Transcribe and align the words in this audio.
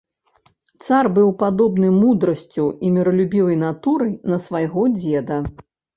Цар 0.85 1.09
быў 1.17 1.27
падобны 1.41 1.91
мудрасцю 1.99 2.65
і 2.87 2.91
міралюбівай 2.95 3.61
натурай 3.65 4.13
на 4.33 4.37
свайго 4.47 4.87
дзеда. 4.99 5.37